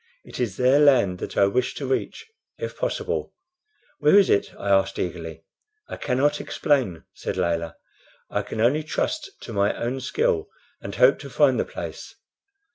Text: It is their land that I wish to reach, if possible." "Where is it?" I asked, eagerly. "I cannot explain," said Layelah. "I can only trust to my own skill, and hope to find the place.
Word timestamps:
It 0.25 0.39
is 0.39 0.57
their 0.57 0.79
land 0.79 1.19
that 1.19 1.37
I 1.37 1.45
wish 1.45 1.75
to 1.75 1.85
reach, 1.85 2.25
if 2.57 2.75
possible." 2.75 3.35
"Where 3.99 4.17
is 4.17 4.31
it?" 4.31 4.51
I 4.57 4.67
asked, 4.71 4.97
eagerly. 4.97 5.43
"I 5.87 5.97
cannot 5.97 6.41
explain," 6.41 7.03
said 7.13 7.37
Layelah. 7.37 7.75
"I 8.27 8.41
can 8.41 8.59
only 8.61 8.81
trust 8.81 9.29
to 9.41 9.53
my 9.53 9.75
own 9.77 9.99
skill, 10.01 10.49
and 10.81 10.95
hope 10.95 11.19
to 11.19 11.29
find 11.29 11.59
the 11.59 11.65
place. 11.65 12.15